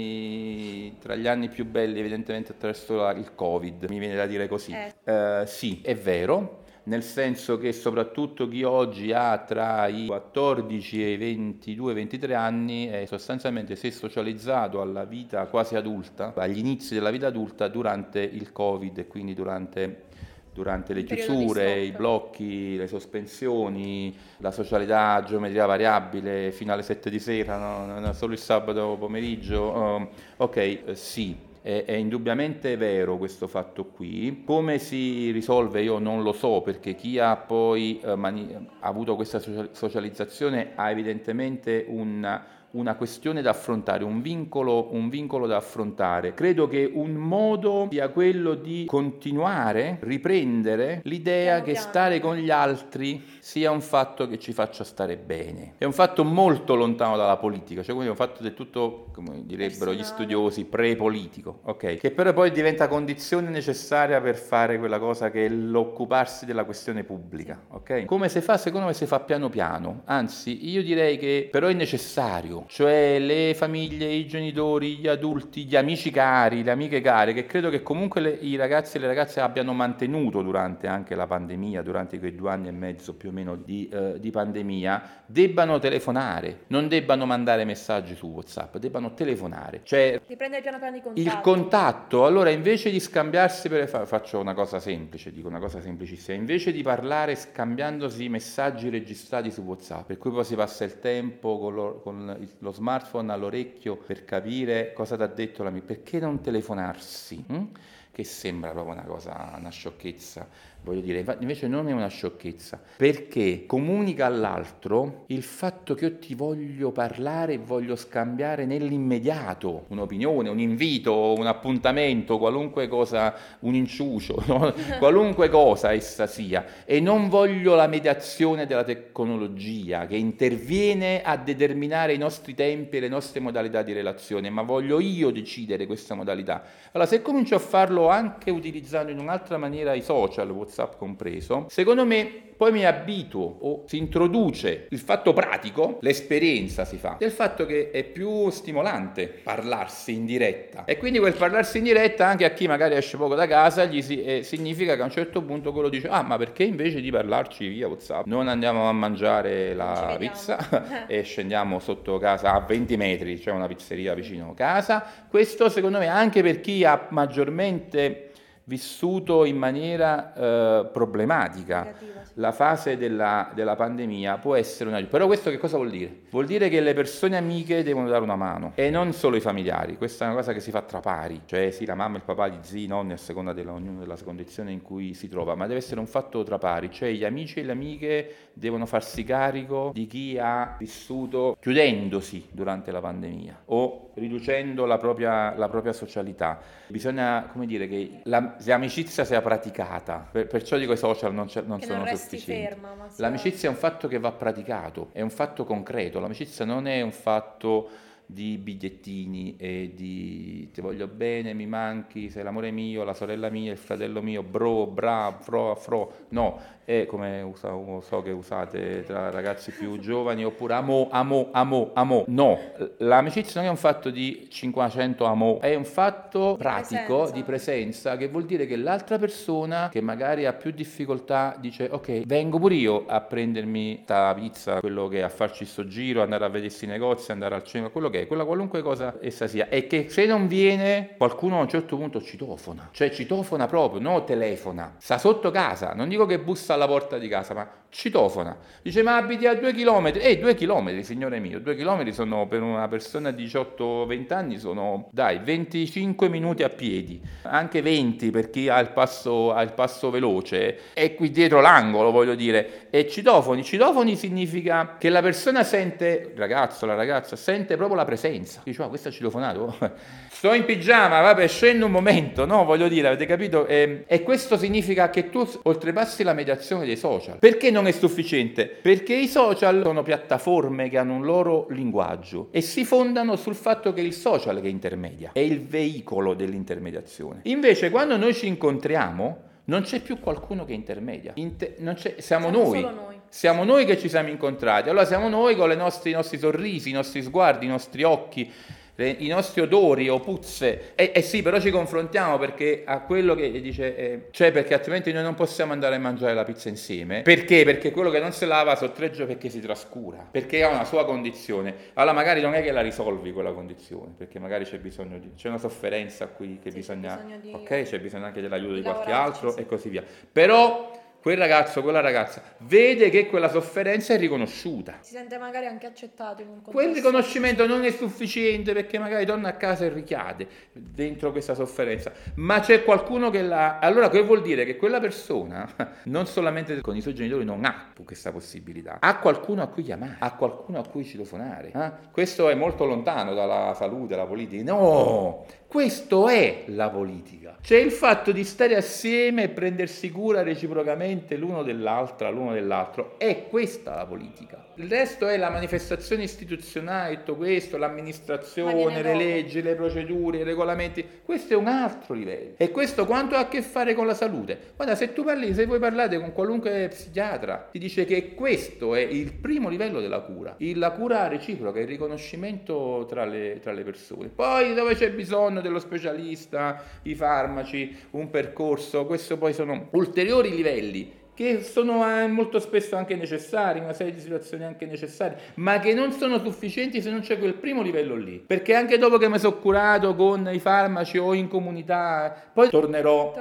tra 0.99 1.15
gli 1.15 1.27
anni 1.27 1.49
più 1.49 1.65
belli 1.67 1.99
evidentemente 1.99 2.53
attraverso 2.53 3.09
il 3.11 3.35
Covid, 3.35 3.87
mi 3.89 3.99
viene 3.99 4.15
da 4.15 4.27
dire 4.27 4.49
così. 4.49 4.73
Eh. 4.73 5.41
Uh, 5.43 5.47
sì, 5.47 5.81
è 5.83 5.95
vero, 5.95 6.65
nel 6.85 7.03
senso 7.03 7.57
che 7.57 7.73
soprattutto 7.73 8.47
chi 8.49 8.63
oggi 8.63 9.13
ha 9.13 9.39
tra 9.39 9.87
i 9.87 10.07
14 10.07 11.03
e 11.03 11.13
i 11.13 11.37
22-23 11.65 12.35
anni 12.35 12.87
è 12.87 13.07
sostanzialmente 13.07 13.75
si 13.77 13.87
è 13.87 13.91
socializzato 13.91 14.81
alla 14.81 15.05
vita 15.05 15.47
quasi 15.47 15.77
adulta, 15.77 16.35
agli 16.37 16.59
inizi 16.59 16.95
della 16.95 17.11
vita 17.11 17.29
adulta 17.29 17.69
durante 17.69 18.21
il 18.21 18.53
Covid 18.53 18.99
e 18.99 19.07
quindi 19.07 19.35
durante 19.35 20.13
durante 20.55 20.95
le 20.95 21.03
chiusure, 21.03 21.81
i 21.81 21.91
blocchi, 21.91 22.77
le 22.77 22.87
sospensioni, 22.87 24.17
la 24.39 24.53
socialità 24.53 25.15
a 25.15 25.25
geometria 25.25 25.67
variabile 25.67 26.53
fino 26.53 26.73
alle 26.73 26.85
7 26.85 27.11
di 27.11 27.19
sera, 27.19 27.59
no? 27.59 28.13
solo 28.13 28.33
il 28.33 28.39
sabato 28.39 28.97
pomeriggio. 28.99 29.63
Uh, 29.73 30.09
ok, 30.37 30.57
eh, 30.57 30.83
sì, 30.95 31.37
è, 31.61 31.85
è, 31.85 31.93
indubbiamente 31.93 32.77
vero 32.77 33.19
questo 33.19 33.49
fatto 33.49 33.87
qui. 33.87 34.45
Come 34.47 34.79
si 34.79 35.33
risolve 35.33 35.83
io 35.83 35.99
non 35.99 36.23
lo 36.23 36.33
so 36.33 36.63
perché 36.63 36.95
chi 36.95 37.19
ha 37.19 37.35
poi 37.37 38.01
uh, 38.05 38.15
mani- 38.15 38.55
ha 38.55 38.87
avuto 38.87 39.17
questa 39.17 39.41
socializzazione 39.73 40.71
ha 40.77 40.89
evidentemente 40.89 41.85
un 41.89 42.41
una 42.75 42.95
questione 42.95 43.43
da 43.43 43.51
affrontare, 43.51 44.05
un 44.05 44.21
vincolo, 44.21 44.93
un 44.93 45.09
vincolo 45.09 45.47
da 45.47 45.57
affrontare. 45.57 46.35
Credo 46.35 46.67
che 46.67 46.91
un 46.93 47.13
modo 47.13 47.89
sia 47.91 48.09
quello 48.09 48.55
di 48.55 48.85
continuare, 48.87 49.99
riprendere 50.01 51.01
l'idea 51.05 51.63
che 51.63 51.75
stare 51.75 52.21
con 52.21 52.37
gli 52.37 52.51
altri 52.51 53.23
sia 53.39 53.71
un 53.71 53.81
fatto 53.81 54.27
che 54.27 54.39
ci 54.39 54.53
faccia 54.53 54.85
stare 54.85 55.17
bene. 55.17 55.75
È 55.79 55.85
un 55.85 55.93
fatto 55.93 56.25
molto 56.25 56.75
lontano 56.75 57.17
dalla 57.17 57.37
politica, 57.37 57.83
cioè 57.83 57.95
quindi 57.95 58.07
è 58.07 58.11
un 58.11 58.17
fatto 58.17 58.43
del 58.43 58.55
tutto, 58.55 59.07
come 59.13 59.45
direbbero 59.45 59.93
gli 59.93 60.03
studiosi, 60.03 60.65
pre-politico, 60.65 61.61
ok? 61.63 61.97
Che 61.97 62.11
però 62.11 62.33
poi 62.33 62.51
diventa 62.51 62.89
condizione 62.89 63.51
necessaria 63.51 64.21
per 64.21 64.37
fare 64.37 64.79
quella 64.79 64.99
cosa 64.99 65.31
che 65.31 65.47
è 65.47 65.49
l'occuparsi 65.49 66.45
della 66.45 66.65
questione 66.65 67.05
pubblica, 67.05 67.61
ok? 67.69 68.05
Come 68.05 68.29
si 68.29 68.41
fa? 68.41 68.57
Secondo 68.57 68.87
me 68.87 68.95
si 68.95 69.07
fa 69.07 69.21
piano 69.21 69.49
piano, 69.49 70.03
anzi 70.07 70.69
io 70.69 70.83
direi 70.83 71.19
che 71.19 71.49
però 71.51 71.69
è 71.69 71.73
necessario 71.73 72.64
loro, 72.65 72.67
cioè 72.67 73.19
le 73.19 73.55
famiglie, 73.55 74.07
i 74.07 74.27
genitori, 74.27 74.97
gli 74.97 75.09
adulti, 75.09 75.65
gli 75.65 75.77
amici 75.77 76.11
cari, 76.11 76.63
le 76.63 76.71
amiche 76.71 77.01
care, 77.01 77.33
che 77.33 77.47
credo 77.47 77.71
che 77.71 77.83
comunque 77.83 78.21
le, 78.21 78.31
i 78.31 78.57
ragazzi 78.57 78.97
e 78.97 79.01
le 79.01 79.07
ragazze 79.07 79.41
abbiano 79.41 79.73
mantenuto 79.73 80.43
durante 80.43 80.87
anche 80.87 81.15
la 81.15 81.27
pandemia, 81.27 81.83
durante 81.83 82.19
quei 82.19 82.35
due 82.35 82.51
anni 82.51 82.69
e 82.69 82.73
mezzo 82.73 83.15
più 83.15 83.29
o 83.29 83.33
meno 83.33 83.57
di, 83.57 83.89
eh, 83.89 84.19
di 84.19 84.31
pandemia, 84.31 85.23
debbano 85.27 85.79
telefonare, 85.79 86.65
non 86.69 86.89
debbano 86.89 87.27
mandare 87.27 87.65
messaggi 87.65 88.15
su 88.15 88.27
WhatsApp, 88.27 88.77
debbano 88.77 89.15
telefonare. 89.15 89.81
Cioè, 89.83 90.21
Riprende 90.27 90.61
piano 90.61 90.79
piano 90.79 90.97
i 90.97 91.01
contatti. 91.01 91.27
il 91.27 91.41
contatto, 91.41 92.27
allora 92.27 92.51
invece 92.51 92.91
di 92.91 93.01
scambiarsi 93.01 93.69
per... 93.69 93.89
faccio 93.89 94.41
una 94.41 94.55
cosa 94.55 94.79
semplice, 94.79 95.33
dico 95.33 95.49
una 95.49 95.59
cosa 95.59 95.81
semplicissima, 95.81 96.37
invece 96.37 96.73
di 96.73 96.83
parlare 96.83 97.35
scambiandosi 97.35 98.29
messaggi 98.29 98.89
registrati 98.89 99.51
su 99.51 99.63
WhatsApp, 99.63 100.07
per 100.07 100.19
cui 100.19 100.31
poi 100.31 100.45
si 100.45 100.55
passa 100.55 100.85
il 100.85 100.99
tempo 100.99 101.59
con 101.59 101.75
lo, 101.75 102.01
con 102.01 102.37
lo 102.59 102.73
smartphone 102.73 103.33
all'orecchio 103.33 103.97
per 103.97 104.25
capire 104.25 104.93
cosa 104.93 105.17
ti 105.17 105.23
ha 105.23 105.27
detto 105.27 105.63
l'amico, 105.63 105.87
perché 105.87 106.19
non 106.19 106.41
telefonarsi? 106.41 107.45
Hm? 107.49 107.65
Che 108.11 108.25
sembra 108.25 108.71
proprio 108.71 108.93
una 108.93 109.03
cosa, 109.03 109.55
una 109.59 109.71
sciocchezza 109.71 110.47
voglio 110.85 111.01
dire, 111.01 111.25
invece 111.41 111.67
non 111.67 111.89
è 111.89 111.93
una 111.93 112.09
sciocchezza, 112.09 112.79
perché 112.97 113.65
comunica 113.67 114.27
all'altro 114.27 115.25
il 115.29 115.43
fatto 115.43 115.95
che 115.95 116.05
io 116.05 116.19
ti 116.19 116.35
voglio 116.35 116.93
parlare 116.93 117.55
e 117.55 117.59
voglio 117.59 117.97
scambiare 117.97 118.67
nell'immediato 118.67 119.87
un'opinione, 119.89 120.51
un 120.51 120.61
invito, 120.61 121.33
un 121.33 121.47
appuntamento, 121.47 122.39
qualunque 122.39 122.87
cosa, 122.87 123.35
un 123.61 123.75
inciucio, 123.75 124.43
no? 124.47 124.75
qualunque 124.99 125.49
cosa 125.49 125.93
essa 125.93 126.27
sia, 126.27 126.67
e 126.85 127.01
non 127.01 127.31
voglio 127.31 127.75
la 127.75 127.87
mediazione 127.87 128.67
della 128.67 128.85
tecnologia 128.85 130.07
che 130.07 130.17
interviene 130.17 131.23
a 131.23 131.39
determinare 131.39 132.13
i 132.13 132.19
nostri 132.19 132.55
tempi 132.55 132.99
e 132.99 133.01
le 133.01 133.09
nostre 133.09 133.41
modalità 133.41 133.83
di 133.83 133.95
relazione, 133.95 134.51
ma 134.51 134.61
voglio 134.61 135.01
io 135.01 135.31
decidere 135.31 135.87
questa 135.87 136.15
modalità. 136.15 136.63
Allora, 136.93 137.09
se 137.09 137.23
comincio 137.23 137.55
a 137.55 137.59
farlo 137.59 138.09
anche 138.09 138.51
utilizzando 138.51 139.11
in 139.11 139.19
un'altra 139.19 139.57
maniera 139.57 139.95
i 139.95 140.03
social, 140.03 140.53
compreso, 140.97 141.67
secondo 141.69 142.05
me 142.05 142.45
poi 142.57 142.73
mi 142.73 142.87
abituo 142.87 143.59
o 143.61 143.83
si 143.87 143.97
introduce 143.97 144.87
il 144.91 144.99
fatto 144.99 145.33
pratico, 145.33 145.99
l'esperienza 146.01 146.85
si 146.85 146.97
fa, 146.97 147.17
del 147.19 147.31
fatto 147.31 147.67
che 147.67 147.91
è 147.91 148.05
più 148.05 148.49
stimolante 148.51 149.27
parlarsi 149.27 150.15
in 150.15 150.25
diretta. 150.25 150.85
E 150.85 150.97
quindi 150.97 151.19
quel 151.19 151.35
parlarsi 151.35 151.79
in 151.79 151.85
diretta 151.85 152.27
anche 152.27 152.45
a 152.45 152.51
chi 152.51 152.67
magari 152.67 152.95
esce 152.95 153.17
poco 153.17 153.35
da 153.35 153.47
casa 153.47 153.85
gli 153.85 154.01
si, 154.03 154.23
eh, 154.23 154.43
significa 154.43 154.95
che 154.95 155.03
a 155.03 155.05
un 155.05 155.11
certo 155.11 155.43
punto 155.43 155.73
quello 155.73 155.89
dice 155.89 156.09
ah 156.09 156.23
ma 156.23 156.37
perché 156.37 156.65
invece 156.65 157.01
di 157.01 157.11
parlarci 157.11 157.67
via 157.67 157.89
Whatsapp 157.89 158.27
non 158.27 158.49
andiamo 158.49 158.89
a 158.89 158.93
mangiare 158.93 159.75
la 159.75 160.17
pizza 160.19 161.07
e 161.07 161.23
scendiamo 161.23 161.79
sotto 161.81 162.19
casa 162.19 162.53
a 162.53 162.61
20 162.61 162.97
metri, 162.97 163.37
c'è 163.37 163.43
cioè 163.43 163.55
una 163.55 163.67
pizzeria 163.67 164.15
vicino 164.15 164.51
a 164.51 164.55
casa. 164.55 165.05
Questo 165.29 165.69
secondo 165.69 165.99
me 165.99 166.07
anche 166.07 166.43
per 166.43 166.61
chi 166.61 166.85
ha 166.85 167.09
maggiormente 167.11 168.31
vissuto 168.65 169.45
in 169.45 169.57
maniera 169.57 170.33
eh, 170.35 170.89
problematica. 170.93 171.85
Negativa, 171.85 172.25
sì. 172.25 172.33
La 172.37 172.53
fase 172.53 172.97
della, 172.97 173.51
della, 173.55 173.77
pandemia 173.77 174.39
può 174.39 174.55
essere 174.55 174.89
una... 174.89 175.03
Però 175.05 175.27
questo 175.27 175.51
che 175.51 175.59
cosa 175.59 175.77
vuol 175.77 175.91
dire? 175.91 176.23
Vuol 176.31 176.47
dire 176.47 176.69
che 176.69 176.81
le 176.81 176.95
persone 176.95 177.37
amiche 177.37 177.83
devono 177.83 178.09
dare 178.09 178.23
una 178.23 178.37
mano 178.37 178.73
e 178.75 178.91
non 178.91 179.13
solo 179.13 179.37
i 179.37 179.41
familiari. 179.41 179.97
Questa 179.97 180.25
è 180.25 180.29
una 180.29 180.37
cosa 180.37 180.53
che 180.53 180.61
si 180.61 180.71
fa 180.71 180.83
tra 180.83 181.01
pari, 181.01 181.43
cioè 181.45 181.71
sì, 181.71 181.85
la 181.85 181.95
mamma, 181.95 182.17
il 182.17 182.23
papà, 182.25 182.49
gli 182.49 182.59
zii, 182.61 182.85
i 182.85 182.87
nonni, 182.87 183.13
a 183.13 183.17
seconda 183.17 183.53
della, 183.53 183.73
ognuno 183.73 184.01
della 184.01 184.17
condizione 184.25 184.73
in 184.73 184.83
cui 184.83 185.15
si 185.15 185.29
trova, 185.29 185.55
ma 185.55 185.67
deve 185.67 185.79
essere 185.79 186.01
un 186.01 186.07
fatto 186.07 186.43
tra 186.43 186.59
pari, 186.59 186.91
cioè 186.91 187.11
gli 187.11 187.25
amici 187.25 187.61
e 187.61 187.65
le 187.65 187.73
amiche 187.73 188.35
devono 188.55 188.87
farsi 188.87 189.25
carico 189.25 189.91
di 189.93 190.07
chi 190.07 190.39
ha 190.41 190.77
vissuto 190.79 191.57
chiudendosi 191.61 192.49
durante 192.51 192.91
la 192.91 193.01
pandemia 193.01 193.63
o 193.67 194.11
riducendo 194.15 194.85
la 194.87 194.99
propria, 194.99 195.57
la 195.57 195.69
propria 195.69 195.93
socialità. 195.93 196.59
Bisogna, 196.87 197.49
come 197.51 197.67
dire, 197.67 197.87
che 197.89 198.21
la, 198.25 198.57
l'amicizia 198.65 199.25
sia 199.25 199.41
praticata, 199.41 200.27
per, 200.31 200.47
perciò 200.47 200.77
dico 200.77 200.93
i 200.93 200.97
social 200.97 201.33
non, 201.33 201.49
non 201.65 201.81
sono 201.81 202.05
non 202.05 202.17
sufficienti. 202.17 202.69
Ferma, 202.69 202.95
L'amicizia 203.17 203.69
è 203.69 203.73
un 203.73 203.79
fatto 203.79 204.09
che 204.09 204.19
va 204.19 204.33
praticato, 204.33 205.09
è 205.13 205.21
un 205.21 205.31
fatto 205.31 205.65
concreto, 205.65 206.21
l'amicizia 206.21 206.65
non 206.65 206.87
è 206.87 207.01
un 207.01 207.13
fatto 207.13 207.89
di 208.27 208.59
bigliettini 208.59 209.57
e 209.59 209.93
di 209.95 210.71
ti 210.73 210.81
voglio 210.81 211.07
bene, 211.07 211.55
mi 211.55 211.67
manchi, 211.67 212.31
sei 212.31 212.43
l'amore 212.43 212.71
mio, 212.71 213.05
la 213.05 213.15
sorella 213.15 213.49
mia, 213.49 213.73
il 213.73 213.79
fratello 213.79 214.23
mio, 214.23 214.43
bro, 214.43 214.87
bra, 214.87 215.37
fro, 215.41 215.75
fro. 215.75 216.13
No, 216.31 216.59
è 216.85 217.07
come 217.07 217.41
usa, 217.43 217.73
so 218.03 218.23
che 218.23 218.31
usate 218.31 219.05
tra 219.05 219.31
ragazzi 219.31 219.71
più 219.71 219.99
giovani, 220.01 220.45
oppure 220.45 220.75
amo, 220.75 221.09
amo, 221.11 221.49
amo, 221.53 221.91
amo. 221.95 222.25
No, 222.29 222.59
l'amicizia 222.99 223.61
non 223.61 223.69
è 223.69 223.73
un 223.73 223.79
fatto 223.79 224.11
di 224.11 224.47
500 224.51 225.25
amo, 225.25 225.61
è 225.61 225.75
un 225.75 225.85
fatto 225.85 226.57
pratico 226.59 227.05
presenza. 227.05 227.33
di 227.33 227.43
presenza 227.43 228.17
che 228.17 228.29
vuol 228.29 228.45
dire 228.45 228.67
che 228.67 228.77
l'altra 228.77 229.19
persona 229.19 229.89
che 229.91 230.01
magari 230.01 230.47
ha 230.47 230.53
più 230.53 230.71
difficoltà 230.71 231.57
dice 231.59 231.89
ok, 231.91 232.23
vengo 232.27 232.59
pure 232.59 232.75
io 232.75 233.05
a 233.07 233.21
prendermi 233.21 234.01
sta 234.03 234.35
pizza, 234.35 234.81
quello 234.81 235.09
che 235.09 235.19
è 235.19 235.23
a 235.23 235.29
farci 235.29 235.65
sto 235.65 235.87
giro, 235.87 236.23
andare 236.23 236.45
a 236.45 236.49
vedere 236.49 236.69
questi 236.69 236.87
negozi, 236.87 237.33
andare 237.33 237.55
al 237.55 237.63
cinema, 237.63 237.91
quello 237.91 238.11
che 238.11 238.14
è, 238.21 238.27
quella 238.27 238.45
qualunque 238.45 238.83
cosa 238.83 239.17
essa 239.21 239.47
sia. 239.47 239.69
E 239.69 239.87
che 239.87 240.07
se 240.09 240.27
non 240.27 240.47
viene 240.47 241.15
qualcuno 241.17 241.59
a 241.59 241.63
un 241.63 241.69
certo 241.69 241.97
punto 241.97 242.23
citofona, 242.23 242.89
cioè 242.93 243.11
citofona 243.11 243.67
proprio, 243.67 244.01
non 244.01 244.25
telefona, 244.25 244.95
sta 244.99 245.19
sotto 245.19 245.51
casa, 245.51 245.93
non 245.95 246.09
dico 246.09 246.27
che 246.27 246.39
bussa 246.39 246.75
alla 246.75 246.87
porta 246.87 247.19
di 247.19 247.29
casa, 247.29 247.55
ma 247.55 247.69
citofona. 247.95 248.57
Dice, 248.83 249.03
ma 249.03 249.17
abiti 249.17 249.47
a 249.47 249.55
due 249.55 249.73
chilometri? 249.73 250.21
Eh, 250.21 250.39
due 250.39 250.55
chilometri, 250.55 251.05
signore 251.05 251.39
mio, 251.39 251.61
due 251.61 251.77
chilometri 251.77 252.13
sono 252.13 252.47
per 252.49 252.61
una 252.61 252.89
persona 252.89 253.31
di 253.31 253.45
18-20 253.45 254.33
anni, 254.33 254.59
sono, 254.59 255.09
dai, 255.13 255.39
25 255.39 256.29
minuti 256.29 256.65
a 256.65 256.69
piedi, 256.69 257.21
anche 257.43 257.83
20 257.83 258.31
per 258.31 258.51
chi 258.51 258.69
ha 258.69 258.81
il 258.81 258.91
passo, 258.91 259.53
ha 259.53 259.63
il 259.63 259.73
passo 259.73 260.11
veloce, 260.11 260.93
è 260.93 261.15
qui 261.15 261.31
dietro 261.31 261.61
l'angolo, 261.61 262.11
voglio 262.11 262.35
dire. 262.35 262.89
E 262.91 263.09
citofoni, 263.09 263.63
citofoni 263.63 264.17
significa 264.17 264.97
che 264.99 265.09
la 265.09 265.23
persona 265.23 265.63
sente, 265.63 266.31
il 266.33 266.39
ragazzo, 266.39 266.87
la 266.87 266.95
ragazza, 266.95 267.37
sente 267.37 267.77
proprio 267.77 267.97
la 267.97 268.04
presenza. 268.05 268.61
Dice, 268.65 268.81
ma 268.81 268.87
oh, 268.87 268.89
questo 268.89 269.09
è 269.09 269.13
citofonato? 269.13 269.77
Sto 270.31 270.53
in 270.53 270.65
pigiama, 270.65 271.21
vabbè, 271.21 271.47
scendo 271.49 271.87
un 271.87 271.93
momento, 271.93 272.45
no? 272.45 272.65
Voglio 272.65 272.89
dire, 272.89 273.09
avete 273.09 273.27
capito? 273.27 273.67
E, 273.67 273.77
ehm, 273.77 274.03
e 274.07 274.23
questo 274.23 274.57
significa 274.57 275.11
che 275.11 275.31
tu 275.31 275.49
oltrepassi 275.63 276.23
la 276.23 276.33
mediazione 276.33 276.85
dei 276.85 276.97
social. 276.97 277.39
Perché 277.39 277.71
non 277.71 277.87
è 277.87 277.93
sufficiente? 277.93 278.67
Perché 278.67 279.15
i 279.15 279.27
social 279.29 279.83
sono 279.83 280.03
piattaforme 280.03 280.89
che 280.89 280.99
hanno 280.99 281.15
un 281.15 281.25
loro 281.25 281.67
linguaggio 281.71 282.49
e 282.51 282.61
si 282.61 282.85
fondano 282.85 283.37
sul 283.37 283.55
fatto 283.55 283.93
che 283.93 284.01
è 284.01 284.05
il 284.05 284.13
social 284.13 284.61
che 284.61 284.69
intermedia, 284.69 285.31
è 285.33 285.41
il 285.41 285.63
veicolo 285.63 286.35
dell'intermediazione. 286.35 287.41
Invece 287.45 287.91
quando 287.91 288.17
noi 288.17 288.35
ci 288.35 288.47
incontriamo, 288.47 289.53
non 289.67 289.83
c'è 289.83 290.01
più 290.01 290.21
qualcuno 290.21 290.65
che 290.65 290.73
intermedia, 290.73 291.33
Inter- 291.37 291.77
siamo, 291.77 292.19
siamo 292.19 292.51
noi. 292.51 292.81
noi. 292.83 293.23
Siamo 293.35 293.65
noi 293.65 293.85
che 293.85 293.99
ci 293.99 294.09
siamo 294.09 294.29
incontrati. 294.29 294.89
Allora 294.91 295.05
siamo 295.05 295.29
noi 295.29 295.57
con 295.57 295.69
nostri, 295.71 296.13
i 296.13 296.15
nostri 296.15 296.39
sorrisi, 296.39 296.91
i 296.91 296.93
nostri 296.93 297.21
sguardi, 297.21 297.67
i 297.67 297.69
nostri 297.69 298.05
occhi 298.05 298.49
i 298.97 299.27
nostri 299.27 299.61
odori 299.61 300.09
o 300.09 300.21
puzze. 300.21 300.93
E 300.95 301.07
eh, 301.07 301.13
eh, 301.17 301.23
sì, 301.23 301.43
però 301.43 301.59
ci 301.59 301.73
confrontiamo 301.73 302.39
perché 302.39 302.85
a 302.87 303.01
quello 303.01 303.35
che 303.35 303.61
dice, 303.61 303.97
eh, 303.97 304.29
cioè 304.31 304.53
perché 304.53 304.73
altrimenti 304.73 305.11
noi 305.11 305.25
non 305.25 305.35
possiamo 305.35 305.73
andare 305.73 305.97
a 305.97 305.99
mangiare 305.99 306.33
la 306.33 306.45
pizza 306.45 306.69
insieme. 306.69 307.23
Perché? 307.23 307.65
Perché 307.65 307.91
quello 307.91 308.11
che 308.11 308.21
non 308.21 308.31
si 308.31 308.47
lava 308.47 308.77
sotteggia 308.77 309.27
perché 309.27 309.49
si 309.49 309.59
trascura, 309.59 310.25
perché 310.31 310.63
ha 310.63 310.69
una 310.69 310.85
sua 310.85 311.05
condizione. 311.05 311.75
Allora 311.95 312.15
magari 312.15 312.41
non 312.41 312.55
è 312.55 312.63
che 312.63 312.71
la 312.71 312.83
risolvi 312.83 313.33
quella 313.33 313.53
condizione, 313.53 314.13
perché 314.17 314.39
magari 314.39 314.65
c'è 314.65 314.79
bisogno 314.79 315.19
di, 315.19 315.33
c'è 315.35 315.49
una 315.49 315.59
sofferenza 315.59 316.29
qui 316.29 316.61
che 316.63 316.71
sì, 316.71 316.77
bisogna, 316.77 317.17
c'è 317.17 317.23
bisogno 317.25 317.39
di, 317.41 317.53
ok, 317.53 317.83
c'è 317.83 317.99
bisogno 317.99 318.27
anche 318.27 318.41
dell'aiuto 318.41 318.75
di, 318.75 318.83
di 318.83 318.83
qualche 318.85 319.11
altro 319.11 319.51
sì. 319.51 319.59
e 319.59 319.67
così 319.67 319.89
via. 319.89 320.05
Però 320.31 321.03
quel 321.25 321.39
ragazzo, 321.39 321.81
quella 321.81 322.03
ragazza 322.03 322.43
vede 322.59 323.09
che 323.09 323.29
quella 323.29 323.49
sofferenza 323.49 324.13
è 324.13 324.19
riconosciuta. 324.19 324.99
Si 325.01 325.15
sente 325.15 325.39
magari 325.39 325.65
anche 325.65 325.87
accettato 325.87 326.43
in 326.43 326.49
un 326.49 326.61
contesto. 326.61 326.79
Quel 326.79 326.95
riconoscimento 326.95 327.67
non 327.67 327.83
è 327.83 327.91
sufficiente 327.93 328.75
perché 328.75 328.99
magari 328.99 329.25
torna 329.25 329.49
a 329.49 329.55
casa 329.55 329.87
e 329.87 329.89
ricade 329.89 330.47
dentro 330.73 331.33
questa 331.33 331.55
sofferenza, 331.55 332.13
ma 332.35 332.61
c'è 332.61 332.85
qualcuno 332.85 333.31
che 333.31 333.41
la... 333.41 333.79
Allora 333.79 334.11
che 334.11 334.23
vuol 334.23 334.43
dire 334.43 334.67
che 334.67 334.77
quella 334.77 335.01
persona, 335.01 335.67
non 336.05 336.27
solamente 336.27 336.79
con 336.83 336.95
i 336.95 337.01
suoi 337.01 337.15
genitori, 337.15 337.47
non 337.47 337.65
ha 337.65 337.93
questa 338.05 338.31
possibilità, 338.31 338.99
ha 339.01 339.19
qualcuno 339.19 339.63
a 339.63 339.69
cui 339.69 339.83
chiamare, 339.83 340.17
ha 340.19 340.35
qualcuno 340.35 340.79
a 340.79 340.87
cui 340.87 341.07
citofonare. 341.07 341.73
Eh? 341.75 342.11
Questo 342.11 342.51
è 342.51 342.55
molto 342.55 342.85
lontano 342.85 343.33
dalla 343.33 343.73
salute, 343.73 344.09
dalla 344.09 344.27
politica. 344.27 344.63
No! 344.63 345.47
Questo 345.75 346.29
è 346.29 346.67
la 346.67 346.89
politica. 346.89 347.59
Cioè 347.61 347.79
il 347.79 347.91
fatto 347.91 348.31
di 348.31 348.45
stare 348.45 348.77
assieme 348.77 349.43
e 349.43 349.49
prendersi 349.49 350.09
cura 350.09 350.45
reciprocamente 350.45 351.35
l'uno 351.37 351.65
dell'altra, 351.65 352.31
l'uno 352.31 352.53
dell'altro. 352.53 353.17
È 353.19 353.49
questa 353.49 353.97
la 353.97 354.07
politica. 354.07 354.65
Il 354.77 354.89
resto 354.89 355.27
è 355.29 355.37
la 355.37 355.51
manifestazione 355.51 356.25
istituzionale, 356.25 357.19
tutto 357.19 357.37
questo, 357.37 357.77
l'amministrazione, 357.77 359.03
le 359.03 359.15
leggi, 359.15 359.63
le 359.63 359.75
procedure, 359.75 360.39
i 360.39 360.43
regolamenti. 360.43 361.05
Questo 361.25 361.55
è 361.55 361.57
un 361.57 361.69
altro 361.69 362.15
livello. 362.15 362.55
E 362.57 362.71
questo 362.71 363.07
quanto 363.07 363.35
ha 363.35 363.41
a 363.41 363.49
che 363.49 363.63
fare 363.63 363.95
con 363.95 364.07
la 364.07 364.15
salute? 364.15 364.73
Guarda, 364.77 364.95
se 364.95 365.13
tu 365.13 365.25
parli, 365.25 365.55
se 365.55 365.67
voi 365.67 365.79
parlate 365.79 366.19
con 366.19 366.33
qualunque 366.33 366.89
psichiatra, 366.89 367.69
ti 367.73 367.79
dice 367.79 368.05
che 368.05 368.35
questo 368.35 368.95
è 368.95 369.01
il 369.01 369.33
primo 369.33 369.69
livello 369.69 370.01
della 370.01 370.21
cura. 370.21 370.57
La 370.59 370.91
cura 370.91 371.29
reciproca, 371.29 371.81
il 371.81 371.87
riconoscimento 371.87 373.07
tra 373.09 373.25
le, 373.25 373.61
tra 373.61 373.73
le 373.73 373.83
persone. 373.83 374.29
Poi 374.29 374.75
dove 374.75 374.95
c'è 374.95 375.11
bisogno 375.11 375.63
dello 375.65 375.81
specialista, 375.81 376.83
i 377.03 377.17
farmaci, 377.17 377.97
un 378.11 378.31
percorso, 378.31 379.07
questo 379.07 379.37
poi 379.37 379.53
sono 379.53 379.89
ulteriori 379.91 380.55
livelli 380.55 381.23
che 381.35 381.63
sono 381.63 382.09
eh, 382.09 382.29
molto 382.29 382.61
spesso 382.61 382.97
anche 382.97 383.17
necessari, 383.17 383.81
una 383.81 383.93
serie 383.93 384.13
di 384.15 384.21
situazioni 384.21 384.65
anche 384.65 384.87
necessarie, 384.87 385.37
ma 385.55 385.81
che 385.81 385.93
non 385.93 386.13
sono 386.13 386.39
sufficienti 386.39 387.03
se 387.03 387.11
non 387.11 387.21
c'è 387.21 387.39
quel 387.39 387.55
primo 387.55 387.83
livello 387.83 388.15
lì. 388.15 388.39
Perché 388.39 388.75
anche 388.75 388.99
dopo 388.99 389.19
che 389.19 389.29
mi 389.29 389.39
sono 389.39 389.57
curato 389.57 390.15
con 390.15 390.49
i 390.53 390.61
farmaci 390.61 391.19
o 391.19 391.35
in 391.35 391.49
comunità, 391.49 392.35
poi 392.53 392.71
tornerò 392.71 393.35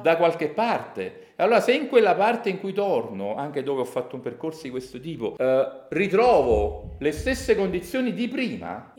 da 0.00 0.16
qualche 0.16 0.48
parte. 0.48 1.26
Allora, 1.36 1.60
se 1.60 1.72
in 1.72 1.88
quella 1.88 2.14
parte 2.14 2.48
in 2.48 2.58
cui 2.58 2.72
torno, 2.72 3.34
anche 3.34 3.62
dove 3.62 3.82
ho 3.82 3.84
fatto 3.84 4.16
un 4.16 4.22
percorso 4.22 4.62
di 4.62 4.70
questo 4.70 4.98
tipo, 4.98 5.36
eh, 5.36 5.68
ritrovo 5.88 6.96
le 6.98 7.12
stesse 7.12 7.54
condizioni 7.54 8.14
di 8.14 8.28
prima, 8.28 8.94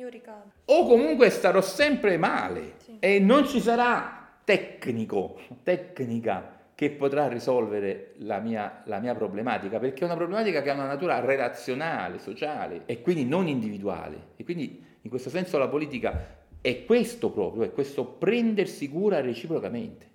o 0.65 0.85
comunque 0.85 1.29
starò 1.31 1.61
sempre 1.61 2.17
male 2.17 2.73
sì. 2.77 2.97
e 2.99 3.19
non 3.19 3.47
ci 3.47 3.59
sarà 3.59 4.27
tecnico, 4.43 5.39
tecnica 5.63 6.61
che 6.83 6.91
potrà 6.91 7.27
risolvere 7.27 8.13
la 8.17 8.39
mia, 8.39 8.81
la 8.85 8.99
mia, 8.99 9.15
problematica, 9.15 9.79
perché 9.79 10.01
è 10.01 10.05
una 10.05 10.15
problematica 10.15 10.61
che 10.61 10.69
ha 10.69 10.73
una 10.73 10.85
natura 10.85 11.19
relazionale, 11.19 12.19
sociale 12.19 12.81
e 12.85 13.01
quindi 13.01 13.25
non 13.25 13.47
individuale. 13.47 14.31
E 14.35 14.43
quindi 14.43 14.83
in 15.01 15.09
questo 15.09 15.29
senso 15.29 15.57
la 15.57 15.69
politica 15.69 16.41
è 16.59 16.85
questo 16.85 17.29
proprio, 17.31 17.63
è 17.63 17.71
questo 17.71 18.05
prendersi 18.05 18.89
cura 18.89 19.21
reciprocamente. 19.21 20.11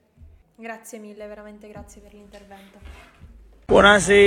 Grazie 0.57 0.99
mille, 0.99 1.27
veramente 1.27 1.69
grazie 1.69 2.01
per 2.03 2.13
l'intervento. 2.13 2.79
Buonasera. 3.67 4.27